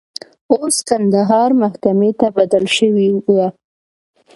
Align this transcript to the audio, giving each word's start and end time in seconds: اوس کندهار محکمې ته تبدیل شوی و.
اوس 0.53 0.75
کندهار 0.87 1.49
محکمې 1.61 2.11
ته 2.19 2.27
تبدیل 2.35 2.65
شوی 2.77 3.07
و. 3.15 3.17